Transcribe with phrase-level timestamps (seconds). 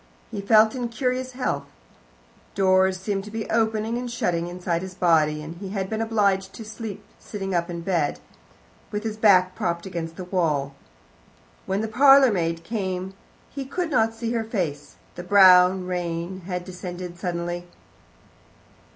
[0.31, 1.65] He felt in curious health:
[2.55, 6.53] doors seemed to be opening and shutting inside his body, and he had been obliged
[6.53, 8.19] to steep sitting up in bed,
[8.89, 10.73] with his back propped against the wall.
[11.67, 13.13] When the parlourmaid came
[13.51, 17.67] he could not see her face; the brown rain had descended suddenly.